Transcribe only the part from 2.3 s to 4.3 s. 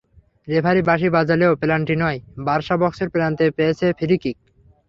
Barca বক্সের প্রান্তে পেয়েছে ফ্রি